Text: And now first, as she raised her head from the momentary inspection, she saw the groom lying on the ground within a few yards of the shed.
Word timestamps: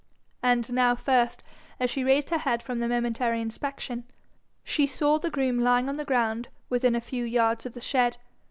And 0.41 0.73
now 0.73 0.95
first, 0.95 1.43
as 1.79 1.91
she 1.91 2.03
raised 2.03 2.31
her 2.31 2.39
head 2.39 2.63
from 2.63 2.79
the 2.79 2.87
momentary 2.87 3.39
inspection, 3.39 4.03
she 4.63 4.87
saw 4.87 5.19
the 5.19 5.29
groom 5.29 5.59
lying 5.59 5.87
on 5.87 5.97
the 5.97 6.05
ground 6.05 6.47
within 6.69 6.95
a 6.95 6.99
few 7.01 7.23
yards 7.23 7.67
of 7.67 7.73
the 7.73 7.81
shed. 7.81 8.17